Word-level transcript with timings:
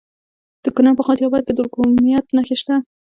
د 0.63 0.65
کونړ 0.75 0.91
په 0.97 1.03
غازي 1.05 1.23
اباد 1.25 1.43
کې 1.47 1.53
د 1.55 1.61
کرومایټ 1.73 2.25
نښې 2.35 2.55
شته. 2.61 2.75